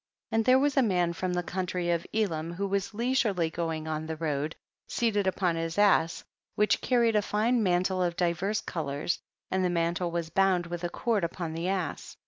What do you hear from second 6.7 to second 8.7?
carried a fine mantle of divers